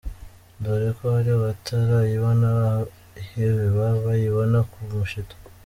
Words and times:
Dore 0.61 0.89
ko 0.97 1.05
hari 1.15 1.29
abatarayibona 1.39 2.49
ihebeba 3.21 3.85
bayibona 4.03 4.57
ku 4.71 4.77
mushito,. 4.91 5.35